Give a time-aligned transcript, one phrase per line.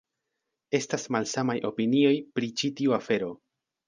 [0.77, 3.29] Estas malsamaj opinioj pri ĉi tiu afero.